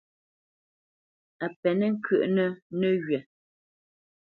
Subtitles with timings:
[1.45, 2.47] A pénə̄ ŋkyə́ʼnə́
[2.79, 3.19] nəghywa.